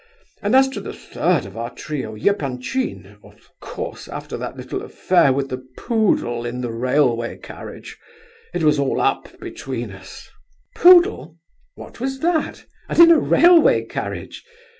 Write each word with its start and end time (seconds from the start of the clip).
And 0.41 0.55
as 0.55 0.67
to 0.69 0.81
the 0.81 0.93
third 0.93 1.45
of 1.45 1.55
our 1.55 1.69
trio, 1.69 2.15
Epanchin, 2.15 3.17
of 3.23 3.39
course 3.59 4.07
after 4.07 4.35
that 4.35 4.57
little 4.57 4.81
affair 4.81 5.31
with 5.31 5.49
the 5.49 5.63
poodle 5.77 6.43
in 6.43 6.61
the 6.61 6.71
railway 6.71 7.37
carriage, 7.37 7.99
it 8.51 8.63
was 8.63 8.79
all 8.79 8.99
up 8.99 9.39
between 9.39 9.91
us." 9.91 10.27
"Poodle? 10.75 11.37
What 11.75 11.99
was 11.99 12.17
that? 12.21 12.65
And 12.89 12.97
in 12.97 13.11
a 13.11 13.19
railway 13.19 13.85
carriage? 13.85 14.43